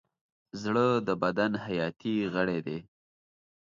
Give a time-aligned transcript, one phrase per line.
[0.61, 2.79] زړه د بدن حیاتي غړی دی.